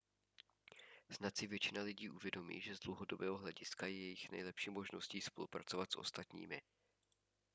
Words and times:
snad 1.09 1.37
si 1.37 1.47
většina 1.47 1.81
lidí 1.83 2.09
uvědomí 2.09 2.61
že 2.61 2.75
z 2.75 2.79
dlouhodobého 2.79 3.37
hlediska 3.37 3.85
je 3.87 3.93
jejich 3.97 4.31
nejlepší 4.31 4.69
možností 4.69 5.21
spolupracovat 5.21 5.91
s 5.91 5.95
ostatními 5.97 6.61